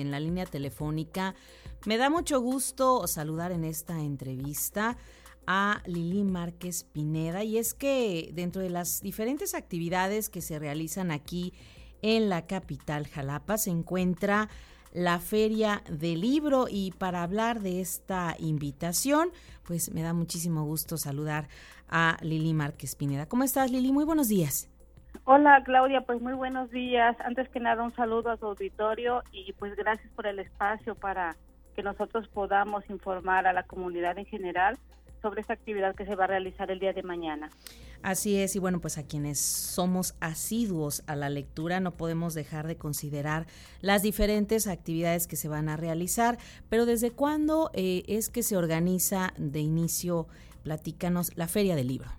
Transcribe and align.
en 0.00 0.10
la 0.10 0.20
línea 0.20 0.46
telefónica. 0.46 1.34
Me 1.86 1.96
da 1.96 2.10
mucho 2.10 2.40
gusto 2.40 3.06
saludar 3.06 3.52
en 3.52 3.64
esta 3.64 4.00
entrevista 4.00 4.96
a 5.46 5.82
Lili 5.86 6.24
Márquez 6.24 6.84
Pineda 6.84 7.42
y 7.42 7.58
es 7.58 7.72
que 7.72 8.30
dentro 8.34 8.60
de 8.60 8.70
las 8.70 9.00
diferentes 9.00 9.54
actividades 9.54 10.28
que 10.28 10.42
se 10.42 10.58
realizan 10.58 11.10
aquí 11.10 11.54
en 12.02 12.28
la 12.28 12.46
capital 12.46 13.06
Jalapa 13.06 13.58
se 13.58 13.70
encuentra 13.70 14.48
la 14.92 15.20
Feria 15.20 15.82
del 15.90 16.20
Libro 16.20 16.66
y 16.68 16.92
para 16.92 17.22
hablar 17.22 17.60
de 17.60 17.80
esta 17.80 18.36
invitación, 18.38 19.30
pues 19.64 19.92
me 19.92 20.02
da 20.02 20.12
muchísimo 20.12 20.64
gusto 20.64 20.96
saludar 20.96 21.48
a 21.88 22.18
Lili 22.22 22.54
Márquez 22.54 22.94
Pineda. 22.94 23.26
¿Cómo 23.26 23.44
estás 23.44 23.70
Lili? 23.70 23.92
Muy 23.92 24.04
buenos 24.04 24.28
días. 24.28 24.68
Hola 25.24 25.62
Claudia, 25.64 26.02
pues 26.02 26.20
muy 26.20 26.32
buenos 26.32 26.70
días. 26.70 27.16
Antes 27.20 27.48
que 27.48 27.60
nada 27.60 27.82
un 27.82 27.94
saludo 27.94 28.30
a 28.30 28.36
su 28.36 28.46
auditorio 28.46 29.22
y 29.32 29.52
pues 29.54 29.76
gracias 29.76 30.10
por 30.14 30.26
el 30.26 30.38
espacio 30.38 30.94
para 30.94 31.36
que 31.76 31.82
nosotros 31.82 32.26
podamos 32.28 32.88
informar 32.90 33.46
a 33.46 33.52
la 33.52 33.62
comunidad 33.62 34.18
en 34.18 34.26
general 34.26 34.76
sobre 35.22 35.40
esta 35.40 35.52
actividad 35.52 35.94
que 35.94 36.06
se 36.06 36.14
va 36.14 36.24
a 36.24 36.28
realizar 36.28 36.70
el 36.70 36.78
día 36.78 36.92
de 36.92 37.02
mañana. 37.02 37.50
Así 38.02 38.38
es, 38.38 38.54
y 38.54 38.60
bueno, 38.60 38.80
pues 38.80 38.96
a 38.96 39.06
quienes 39.06 39.40
somos 39.40 40.14
asiduos 40.20 41.02
a 41.06 41.16
la 41.16 41.28
lectura 41.30 41.80
no 41.80 41.96
podemos 41.96 42.32
dejar 42.34 42.66
de 42.68 42.76
considerar 42.76 43.46
las 43.80 44.02
diferentes 44.02 44.68
actividades 44.68 45.26
que 45.26 45.36
se 45.36 45.48
van 45.48 45.68
a 45.68 45.76
realizar, 45.76 46.38
pero 46.68 46.86
¿desde 46.86 47.10
cuándo 47.10 47.70
eh, 47.74 48.04
es 48.06 48.28
que 48.28 48.44
se 48.44 48.56
organiza 48.56 49.32
de 49.36 49.60
inicio, 49.60 50.28
platícanos, 50.62 51.36
la 51.36 51.48
Feria 51.48 51.74
del 51.74 51.88
Libro? 51.88 52.10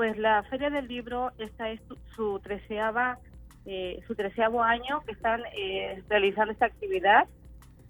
Pues 0.00 0.16
la 0.16 0.42
Feria 0.44 0.70
del 0.70 0.88
Libro, 0.88 1.30
esta 1.36 1.68
es 1.68 1.78
su 2.16 2.40
treceava, 2.40 3.18
eh, 3.66 4.00
su 4.06 4.14
treceavo 4.14 4.62
año 4.62 5.02
que 5.02 5.12
están 5.12 5.42
eh, 5.54 6.02
realizando 6.08 6.52
esta 6.52 6.64
actividad 6.64 7.28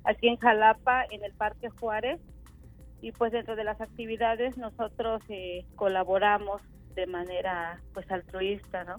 aquí 0.03 0.27
en 0.27 0.37
Jalapa, 0.37 1.05
en 1.13 1.23
el 1.23 1.33
Parque 1.35 1.69
Juárez. 1.69 2.21
Y 3.01 3.13
pues 3.13 3.31
dentro 3.31 3.55
de 3.55 3.63
las 3.63 3.81
actividades 3.81 4.59
nosotros 4.59 5.23
eh, 5.29 5.65
colaboramos 5.77 6.61
de 6.97 7.07
manera 7.07 7.81
pues 7.95 8.11
altruista, 8.11 8.83
¿no? 8.83 8.97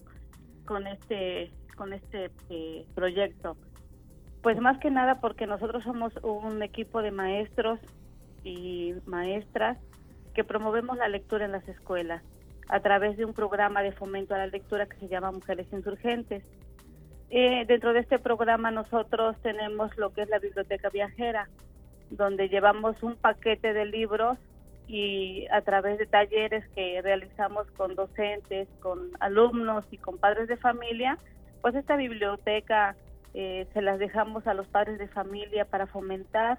Con 0.64 0.88
este 0.88 1.52
con 1.76 1.92
este 1.92 2.32
eh, 2.50 2.86
proyecto. 2.96 3.58
Pues 4.42 4.58
más 4.62 4.80
que 4.80 4.90
nada 4.90 5.20
porque 5.20 5.48
nosotros 5.48 5.84
somos 5.84 6.14
un 6.24 6.64
equipo 6.64 7.02
de 7.02 7.12
maestros 7.12 7.78
y 8.46 8.94
maestras 9.06 9.78
que 10.34 10.46
promovemos 10.46 10.98
la 10.98 11.10
lectura 11.10 11.44
en 11.44 11.52
las 11.52 11.68
escuelas 11.68 12.24
a 12.72 12.80
través 12.80 13.18
de 13.18 13.26
un 13.26 13.34
programa 13.34 13.84
de 13.84 13.92
fomento 13.92 14.34
a 14.34 14.38
la 14.38 14.48
lectura 14.48 14.86
que 14.86 14.98
se 14.98 15.10
llama 15.10 15.32
Mujeres 15.32 15.68
Insurgentes. 15.74 16.42
Eh, 17.30 17.66
dentro 17.68 17.92
de 17.92 18.00
este 18.00 18.18
programa 18.18 18.72
nosotros 18.72 19.36
tenemos 19.42 19.96
lo 19.98 20.14
que 20.14 20.22
es 20.22 20.30
la 20.30 20.40
biblioteca 20.40 20.90
viajera, 20.90 21.50
donde 22.10 22.48
llevamos 22.48 23.04
un 23.04 23.18
paquete 23.18 23.74
de 23.74 23.86
libros 23.86 24.38
y 24.88 25.48
a 25.52 25.62
través 25.62 25.98
de 26.00 26.06
talleres 26.06 26.66
que 26.70 27.02
realizamos 27.02 27.70
con 27.72 27.94
docentes, 27.96 28.70
con 28.80 29.12
alumnos 29.20 29.84
y 29.92 29.98
con 29.98 30.18
padres 30.18 30.48
de 30.48 30.56
familia, 30.56 31.18
pues 31.62 31.76
esta 31.76 31.98
biblioteca 31.98 32.96
eh, 33.34 33.68
se 33.74 33.82
las 33.82 34.00
dejamos 34.00 34.48
a 34.48 34.54
los 34.54 34.68
padres 34.68 34.98
de 34.98 35.10
familia 35.10 35.66
para 35.66 35.88
fomentar 35.88 36.58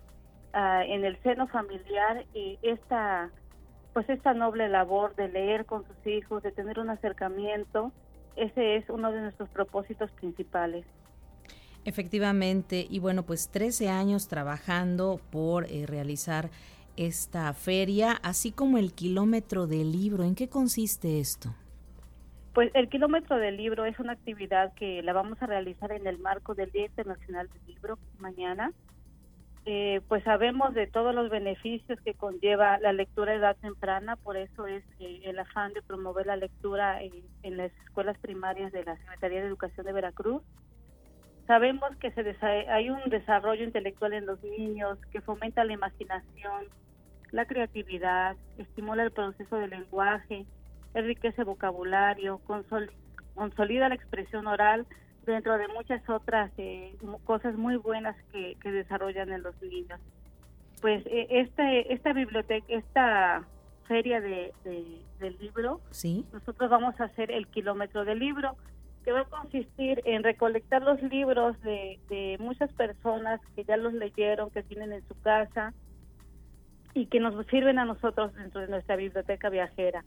ah, 0.53 0.85
en 0.85 1.07
el 1.07 1.17
seno 1.23 1.49
familiar 1.49 2.25
esta 2.61 3.31
pues 3.93 4.09
esta 4.09 4.35
noble 4.35 4.69
labor 4.69 5.15
de 5.17 5.29
leer 5.29 5.67
con 5.67 5.85
sus 5.87 6.07
hijos, 6.07 6.43
de 6.43 6.53
tener 6.53 6.79
un 6.79 6.91
acercamiento, 6.91 7.93
ese 8.37 8.77
es 8.77 8.89
uno 8.89 9.13
de 9.13 9.21
nuestros 9.21 9.49
propósitos 9.51 10.11
principales. 10.13 10.85
Efectivamente, 11.85 12.87
y 12.89 13.01
bueno, 13.01 13.25
pues 13.25 13.49
13 13.51 13.89
años 13.89 14.29
trabajando 14.29 15.21
por 15.31 15.67
eh, 15.67 15.85
realizar 15.87 16.51
esta 16.97 17.53
feria, 17.55 18.13
así 18.23 18.53
como 18.53 18.79
el 18.79 18.93
kilómetro 18.93 19.67
del 19.67 19.93
libro. 19.93 20.25
¿En 20.25 20.35
qué 20.35 20.49
consiste 20.49 21.19
esto? 21.21 21.55
Pues 22.55 22.71
el 22.75 22.89
kilómetro 22.89 23.37
del 23.37 23.57
libro 23.57 23.85
es 23.87 23.99
una 23.99 24.13
actividad 24.13 24.75
que 24.75 25.03
la 25.03 25.13
vamos 25.13 25.41
a 25.41 25.47
realizar 25.47 25.91
en 25.91 26.07
el 26.07 26.19
marco 26.19 26.55
del 26.55 26.71
Día 26.71 26.87
Internacional 26.87 27.49
del 27.49 27.75
Libro 27.75 27.99
mañana. 28.19 28.73
Eh, 29.65 30.01
pues 30.09 30.25
sabemos 30.25 30.75
de 30.75 30.89
todos 30.89 31.15
los 31.15 31.31
beneficios 31.31 32.01
que 32.01 32.15
conlleva 32.15 32.79
la 32.79 32.93
lectura 32.93 33.31
de 33.31 33.39
edad 33.39 33.57
temprana, 33.59 34.17
por 34.17 34.37
eso 34.37 34.67
es 34.67 34.83
eh, 34.99 35.21
el 35.23 35.39
afán 35.39 35.73
de 35.73 35.83
promover 35.83 36.27
la 36.27 36.35
lectura 36.35 37.01
en, 37.01 37.57
las 37.57 37.71
escuelas 37.85 38.19
primarias 38.19 38.73
de 38.73 38.85
la 38.85 38.97
Secretaría 38.97 39.41
de 39.41 39.47
Educación 39.47 39.87
de 39.87 39.93
Veracruz. 39.93 40.43
Sabemos 41.47 41.95
que 42.01 42.11
se 42.11 42.37
hay 42.71 42.91
un 42.91 43.09
desarrollo 43.09 43.63
intelectual 43.63 44.15
en 44.15 44.27
los 44.27 44.43
niños 44.43 44.99
que 45.13 45.21
fomenta 45.21 45.65
la 45.65 45.75
imaginación, 45.75 46.67
la 47.31 47.47
creatividad, 47.47 48.37
estimula 48.59 49.05
el 49.05 49.13
proceso 49.13 49.57
del 49.57 49.71
lenguaje, 49.71 50.45
enriquece 50.95 51.45
vocabulario, 51.45 52.41
consolida 53.35 53.89
la 53.89 53.95
expresión 53.95 54.49
oral, 54.49 54.87
dentro 55.27 55.57
de 55.59 55.69
muchas 55.69 56.09
otras 56.09 56.51
eh, 56.59 56.97
cosas 57.25 57.57
muy 57.57 57.77
buenas 57.77 58.17
que, 58.33 58.57
desarrollan 58.63 59.33
en 59.33 59.43
los 59.43 59.61
niños. 59.63 60.01
Pues 60.81 61.05
eh, 61.07 61.29
este, 61.31 61.93
esta 61.93 62.13
biblioteca, 62.13 62.67
esta 62.69 63.47
feria 63.87 64.21
de, 64.21 64.53
del 65.19 65.39
libro, 65.39 65.81
¿Sí? 65.91 66.25
nosotros 66.33 66.71
vamos 66.71 66.99
a 67.01 67.05
hacer 67.05 67.31
el 67.31 67.47
kilómetro 67.49 68.05
del 68.05 68.19
libro, 68.19 68.57
que 69.05 69.13
va 69.13 69.21
a 69.21 69.25
consistir 69.25 70.01
en 70.05 70.23
recolectar 70.23 70.83
los 70.83 71.03
libros 71.03 71.61
de, 71.63 71.99
de 72.09 72.37
muchas 72.39 72.73
personas 72.73 73.41
que 73.55 73.65
ya 73.65 73.77
los 73.77 73.93
leyeron, 73.93 74.51
que 74.51 74.63
tienen 74.63 74.93
en 74.93 75.07
su 75.09 75.21
casa 75.21 75.75
y 76.95 77.07
que 77.07 77.21
nos 77.21 77.47
sirven 77.47 77.79
a 77.79 77.85
nosotros 77.85 78.35
dentro 78.35 78.61
de 78.61 78.69
nuestra 78.69 78.97
biblioteca 78.97 79.49
viajera. 79.49 80.05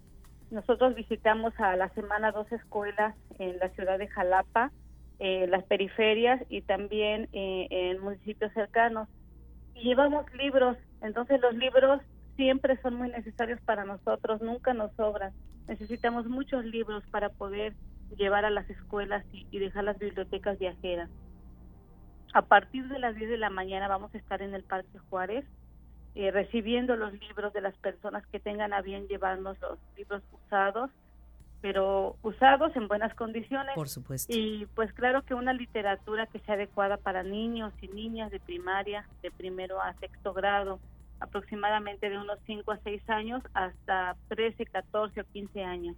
Nosotros 0.51 0.95
visitamos 0.95 1.53
a 1.59 1.75
la 1.75 1.89
semana 1.89 2.31
dos 2.31 2.51
escuelas 2.51 3.15
en 3.39 3.57
la 3.57 3.69
ciudad 3.69 3.97
de 3.97 4.07
Jalapa, 4.07 4.71
eh, 5.19 5.47
las 5.47 5.63
periferias 5.63 6.41
y 6.49 6.61
también 6.61 7.29
eh, 7.31 7.67
en 7.69 7.99
municipios 7.99 8.51
cercanos. 8.53 9.07
Y 9.73 9.83
llevamos 9.83 10.25
libros, 10.33 10.77
entonces 11.01 11.39
los 11.41 11.53
libros 11.55 12.01
siempre 12.35 12.79
son 12.81 12.95
muy 12.95 13.09
necesarios 13.09 13.59
para 13.61 13.85
nosotros, 13.85 14.41
nunca 14.41 14.73
nos 14.73 14.93
sobran. 14.95 15.33
Necesitamos 15.67 16.27
muchos 16.27 16.65
libros 16.65 17.03
para 17.11 17.29
poder 17.29 17.73
llevar 18.17 18.45
a 18.45 18.49
las 18.49 18.69
escuelas 18.69 19.25
y, 19.31 19.57
dejar 19.57 19.85
las 19.85 19.97
bibliotecas 19.97 20.59
viajeras. 20.59 21.09
A 22.33 22.43
partir 22.43 22.87
de 22.87 22.99
las 22.99 23.15
10 23.15 23.29
de 23.29 23.37
la 23.37 23.49
mañana 23.49 23.87
vamos 23.87 24.13
a 24.13 24.17
estar 24.17 24.41
en 24.41 24.53
el 24.53 24.63
Parque 24.63 24.97
Juárez 25.09 25.45
eh, 26.15 26.31
recibiendo 26.31 26.95
los 26.95 27.13
libros 27.13 27.53
de 27.53 27.61
las 27.61 27.75
personas 27.77 28.25
que 28.27 28.39
tengan 28.39 28.73
a 28.73 28.81
bien 28.81 29.07
llevarnos 29.07 29.59
los 29.61 29.79
libros 29.97 30.21
usados 30.31 30.91
pero 31.65 32.15
usados 32.21 32.75
en 32.75 32.87
buenas 32.87 33.15
condiciones. 33.15 33.73
Por 33.73 33.89
supuesto. 33.89 34.31
Y 34.31 34.67
pues 34.75 34.93
claro 34.93 35.23
que 35.23 35.33
una 35.33 35.51
literatura 35.51 36.27
que 36.27 36.37
sea 36.41 36.53
adecuada 36.53 36.97
para 36.97 37.23
niños 37.23 37.73
y 37.81 37.87
niñas 37.87 38.29
de 38.29 38.39
primaria, 38.39 39.07
de 39.23 39.31
primero 39.31 39.81
a 39.81 39.95
sexto 39.95 40.31
grado, 40.31 40.79
aproximadamente 41.19 42.07
de 42.07 42.19
unos 42.19 42.37
5 42.45 42.71
a 42.71 42.77
6 42.83 43.09
años 43.09 43.43
hasta 43.55 44.15
13, 44.27 44.63
14 44.67 45.21
o 45.21 45.23
15 45.23 45.63
años. 45.63 45.95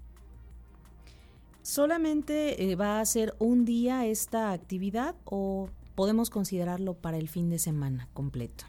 ¿Solamente 1.63 2.71
eh, 2.71 2.77
va 2.77 3.01
a 3.01 3.05
ser 3.05 3.33
un 3.37 3.65
día 3.65 4.05
esta 4.05 4.53
actividad 4.53 5.15
o 5.25 5.69
podemos 5.95 6.29
considerarlo 6.29 6.93
para 6.93 7.17
el 7.17 7.27
fin 7.27 7.49
de 7.49 7.59
semana 7.59 8.07
completo? 8.13 8.63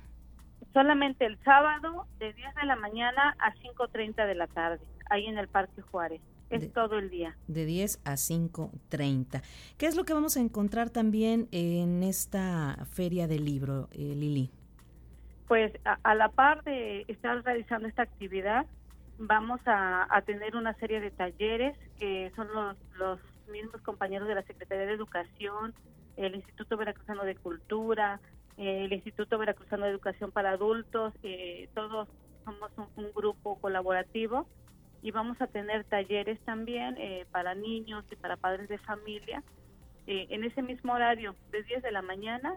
Solamente 0.73 1.27
el 1.27 1.39
sábado 1.45 2.09
de 2.19 2.33
10 2.33 2.57
de 2.57 2.67
la 2.67 2.75
mañana 2.75 3.37
a 3.39 3.55
5.30 3.55 4.27
de 4.27 4.35
la 4.35 4.49
tarde, 4.49 4.85
ahí 5.11 5.27
en 5.27 5.39
el 5.39 5.47
Parque 5.47 5.81
Juárez. 5.81 6.21
Es 6.51 6.73
todo 6.73 6.99
el 6.99 7.11
día. 7.11 7.37
De 7.47 7.67
10 7.67 8.01
a 8.05 8.13
5.30. 8.13 9.43
¿Qué 9.77 9.87
es 9.87 9.97
lo 9.97 10.05
que 10.05 10.15
vamos 10.15 10.37
a 10.37 10.41
encontrar 10.41 10.91
también 10.91 11.49
en 11.53 12.03
esta 12.03 12.87
feria 12.91 13.27
del 13.29 13.45
libro, 13.45 13.89
eh, 13.93 14.15
Lili? 14.17 14.51
Pues 15.47 15.73
a, 15.85 16.15
la 16.15 16.29
par 16.31 16.63
de 16.65 17.05
estar 17.09 17.43
realizando 17.43 17.89
esta 17.89 18.03
actividad, 18.03 18.67
vamos 19.19 19.61
a, 19.67 20.07
tener 20.27 20.57
una 20.57 20.75
serie 20.75 21.01
de 21.01 21.11
talleres 21.11 21.77
que 21.99 22.31
son 22.37 22.49
los, 22.53 22.77
los 22.99 23.19
mismos 23.51 23.81
compañeros 23.83 24.29
de 24.29 24.35
la 24.35 24.43
Secretaría 24.43 24.87
de 24.87 24.93
Educación, 24.93 25.75
el 26.17 26.35
Instituto 26.35 26.77
Veracruzano 26.77 27.25
de 27.25 27.35
Cultura, 27.37 28.21
el 28.59 28.93
Instituto 28.93 29.39
Veracruzano 29.39 29.85
de 29.85 29.91
Educación 29.91 30.33
para 30.33 30.51
Adultos, 30.51 31.15
eh, 31.23 31.69
todos 31.75 32.09
somos 32.45 32.71
un 32.97 33.11
grupo 33.15 33.59
colaborativo 33.61 34.47
y 35.03 35.11
vamos 35.11 35.41
a 35.41 35.47
tener 35.47 35.85
talleres 35.85 36.39
también 36.41 36.97
eh, 36.99 37.27
para 37.31 37.55
niños 37.55 38.05
y 38.11 38.17
para 38.17 38.37
padres 38.37 38.69
de 38.69 38.79
familia 38.79 39.43
eh, 40.07 40.27
en 40.31 40.45
ese 40.45 40.63
mismo 40.63 40.95
horario, 40.95 41.37
de 41.51 41.63
10 41.63 41.83
de 41.83 41.93
la 41.93 42.03
mañana 42.03 42.57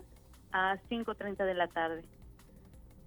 a 0.52 0.78
5.30 0.90 1.46
de 1.46 1.54
la 1.54 1.68
tarde. 1.68 2.04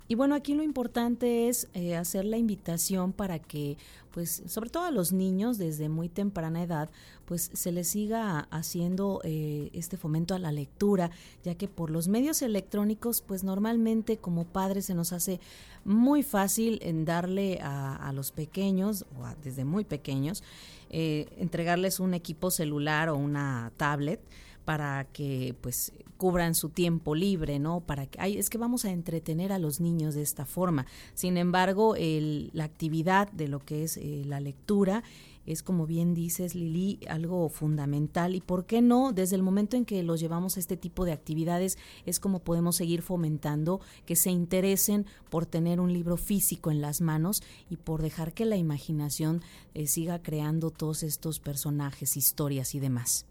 Y 0.07 0.17
bueno, 0.17 0.35
aquí 0.35 0.55
lo 0.55 0.63
importante 0.63 1.49
es 1.49 1.69
eh, 1.73 1.97
hacer 1.97 2.27
la 2.27 2.37
invitación 2.37 3.13
para 3.13 3.39
que, 3.39 3.79
pues, 4.11 4.43
sobre 4.47 4.69
todo 4.69 4.85
a 4.85 4.91
los 4.91 5.13
niños 5.13 5.57
desde 5.57 5.89
muy 5.89 6.11
temprana 6.11 6.63
edad, 6.63 6.91
pues 7.25 7.51
se 7.55 7.73
les 7.73 7.89
siga 7.89 8.41
haciendo 8.51 9.23
eh, 9.25 9.71
este 9.73 9.97
fomento 9.97 10.35
a 10.35 10.39
la 10.39 10.53
lectura, 10.53 11.11
ya 11.43 11.55
que 11.55 11.69
por 11.69 11.91
los 11.91 12.07
medios 12.07 12.43
electrónicos, 12.43 13.23
pues 13.23 13.45
normalmente 13.45 14.19
como 14.19 14.45
padres 14.45 14.85
se 14.85 14.95
nos 14.95 15.15
hace 15.15 15.41
muy 15.87 16.23
fácil 16.23 16.81
en 16.83 17.07
darle 17.07 17.61
a, 17.63 18.13
los 18.15 18.31
pequeños, 18.31 19.07
o 19.19 19.27
desde 19.43 19.65
muy 19.65 19.85
pequeños, 19.85 20.45
eh, 20.91 21.29
entregarles 21.39 21.99
un 21.99 22.13
equipo 22.13 22.51
celular 22.51 23.09
o 23.09 23.17
una 23.17 23.73
tablet 23.79 24.21
para 24.65 25.05
que 25.05 25.55
pues 25.61 25.93
cubran 26.17 26.55
su 26.55 26.71
tiempo 26.71 27.15
libre, 27.15 27.59
¿no? 27.59 27.81
Para 27.81 28.07
que 28.07 28.21
ay, 28.21 28.39
es 28.39 28.51
que 28.51 28.59
vamos 28.59 28.85
a 28.85 28.91
entretener 28.91 29.53
a 29.53 29.59
los 29.59 29.81
niños 29.81 30.15
de 30.15 30.23
esta 30.23 30.47
forma. 30.47 30.87
Sin 31.15 31.37
embargo, 31.37 31.97
el, 31.97 32.51
la 32.53 32.65
actividad 32.65 33.31
de 33.33 33.49
lo 33.49 33.61
que 33.61 33.85
es 33.85 33.97
eh, 33.97 34.23
la 34.25 34.41
lectura 34.41 35.03
es 35.47 35.63
como 35.63 35.87
bien 35.87 36.15
dices 36.15 36.55
Lili, 36.55 37.01
algo 37.09 37.49
fundamental 37.49 38.35
y 38.35 38.41
por 38.41 38.65
qué 38.65 38.81
no, 38.81 39.13
desde 39.13 39.37
el 39.37 39.43
momento 39.43 39.77
en 39.77 39.85
que 39.85 40.03
los 40.03 40.21
llevamos 40.21 40.57
a 40.57 40.61
este 40.61 40.77
tipo 40.77 41.05
de 41.05 41.13
actividades 41.13 41.77
es 42.07 42.21
como 42.21 42.39
podemos 42.39 42.77
seguir 42.77 43.03
fomentando 43.03 43.81
que 44.07 44.17
se 44.17 44.31
interesen 44.31 45.07
por 45.31 45.47
tener 45.47 45.81
un 45.81 45.93
libro 45.93 46.17
físico 46.17 46.71
en 46.71 46.81
las 46.81 47.01
manos 47.01 47.43
y 47.69 47.77
por 47.77 48.03
dejar 48.03 48.33
que 48.33 48.45
la 48.47 48.57
imaginación 48.57 49.43
eh, 49.75 49.87
siga 49.87 50.23
creando 50.23 50.71
todos 50.71 51.03
estos 51.03 51.41
personajes, 51.41 52.17
historias 52.17 52.75
y 52.75 52.81
demás. 52.81 53.27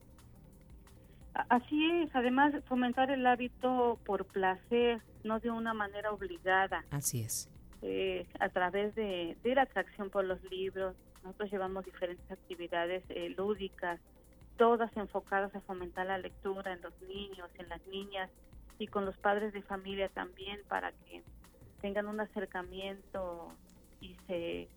Así 1.33 1.89
es, 1.89 2.15
además 2.15 2.53
fomentar 2.67 3.09
el 3.09 3.25
hábito 3.25 3.99
por 4.05 4.25
placer, 4.25 5.01
no 5.23 5.39
de 5.39 5.49
una 5.49 5.73
manera 5.73 6.11
obligada. 6.11 6.85
Así 6.91 7.21
es. 7.21 7.49
Eh, 7.81 8.27
a 8.39 8.49
través 8.49 8.93
de, 8.95 9.35
la 9.43 9.63
atracción 9.63 10.09
por 10.09 10.25
los 10.25 10.41
libros, 10.49 10.95
nosotros 11.23 11.51
llevamos 11.51 11.85
diferentes 11.85 12.29
actividades 12.31 13.03
eh, 13.09 13.29
lúdicas, 13.35 13.99
todas 14.57 14.95
enfocadas 14.95 15.53
a 15.55 15.61
fomentar 15.61 16.05
la 16.05 16.17
lectura 16.17 16.73
en 16.73 16.81
los 16.81 16.93
niños, 17.01 17.49
en 17.57 17.67
las 17.69 17.85
niñas 17.87 18.29
y 18.77 18.87
con 18.87 19.05
los 19.05 19.17
padres 19.17 19.53
de 19.53 19.61
familia 19.63 20.09
también 20.09 20.59
para 20.67 20.91
que 20.91 21.23
tengan 21.81 22.07
un 22.07 22.19
acercamiento 22.19 23.51
y 23.99 24.15
se, 24.27 24.69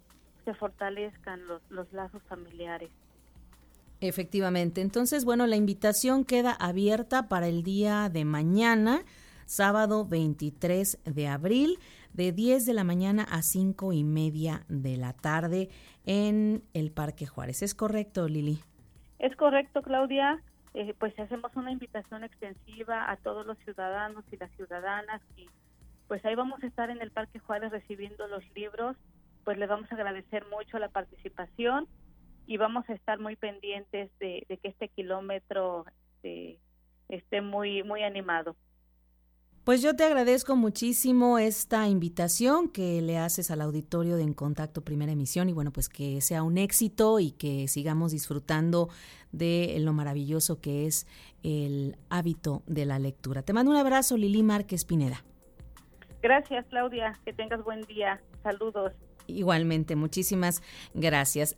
se 0.44 0.54
fortalezcan 0.54 1.46
los, 1.46 1.62
los 1.70 1.92
lazos 1.92 2.22
familiares. 2.24 2.90
Efectivamente. 4.08 4.80
Entonces, 4.80 5.24
bueno, 5.24 5.46
la 5.46 5.56
invitación 5.56 6.24
queda 6.24 6.52
abierta 6.52 7.28
para 7.28 7.48
el 7.48 7.62
día 7.62 8.08
de 8.08 8.24
mañana, 8.24 9.02
sábado 9.46 10.06
23 10.06 11.00
de 11.04 11.28
abril, 11.28 11.78
de 12.12 12.32
10 12.32 12.66
de 12.66 12.72
la 12.72 12.84
mañana 12.84 13.24
a 13.24 13.42
5 13.42 13.92
y 13.92 14.04
media 14.04 14.64
de 14.68 14.96
la 14.96 15.12
tarde 15.12 15.68
en 16.04 16.62
el 16.72 16.92
Parque 16.92 17.26
Juárez. 17.26 17.62
¿Es 17.62 17.74
correcto, 17.74 18.28
Lili? 18.28 18.60
Es 19.18 19.34
correcto, 19.36 19.82
Claudia. 19.82 20.40
Eh, 20.74 20.94
pues 20.98 21.18
hacemos 21.18 21.54
una 21.56 21.72
invitación 21.72 22.22
extensiva 22.22 23.10
a 23.10 23.16
todos 23.16 23.46
los 23.46 23.58
ciudadanos 23.58 24.24
y 24.30 24.36
las 24.36 24.50
ciudadanas 24.52 25.22
y 25.36 25.48
pues 26.06 26.24
ahí 26.24 26.34
vamos 26.34 26.62
a 26.62 26.66
estar 26.66 26.90
en 26.90 27.02
el 27.02 27.10
Parque 27.10 27.38
Juárez 27.38 27.72
recibiendo 27.72 28.28
los 28.28 28.44
libros. 28.54 28.96
Pues 29.44 29.58
le 29.58 29.66
vamos 29.66 29.90
a 29.90 29.94
agradecer 29.94 30.44
mucho 30.50 30.78
la 30.78 30.88
participación 30.88 31.88
y 32.46 32.56
vamos 32.56 32.88
a 32.88 32.94
estar 32.94 33.18
muy 33.18 33.36
pendientes 33.36 34.10
de, 34.18 34.46
que 34.48 34.68
este 34.68 34.88
kilómetro 34.88 35.84
este, 36.16 36.58
esté 37.08 37.40
muy, 37.40 37.82
muy 37.82 38.02
animado. 38.02 38.56
Pues 39.64 39.82
yo 39.82 39.96
te 39.96 40.04
agradezco 40.04 40.54
muchísimo 40.54 41.40
esta 41.40 41.88
invitación 41.88 42.68
que 42.68 43.02
le 43.02 43.18
haces 43.18 43.50
al 43.50 43.60
auditorio 43.60 44.16
de 44.16 44.22
En 44.22 44.32
Contacto 44.32 44.82
Primera 44.82 45.10
Emisión 45.10 45.48
y 45.48 45.52
bueno, 45.52 45.72
pues 45.72 45.88
que 45.88 46.20
sea 46.20 46.44
un 46.44 46.56
éxito 46.56 47.18
y 47.18 47.32
que 47.32 47.66
sigamos 47.66 48.12
disfrutando 48.12 48.90
de 49.32 49.76
lo 49.80 49.92
maravilloso 49.92 50.60
que 50.60 50.86
es 50.86 51.08
el 51.42 51.96
hábito 52.10 52.62
de 52.68 52.86
la 52.86 53.00
lectura. 53.00 53.42
Te 53.42 53.52
mando 53.52 53.72
un 53.72 53.76
abrazo, 53.76 54.16
Lili 54.16 54.44
Márquez 54.44 54.84
Pineda. 54.84 55.24
Gracias, 56.22 56.64
Claudia. 56.66 57.18
Que 57.24 57.32
tengas 57.32 57.64
buen 57.64 57.82
día. 57.82 58.20
Saludos. 58.44 58.92
Igualmente, 59.26 59.96
muchísimas 59.96 60.62
gracias. 60.94 61.54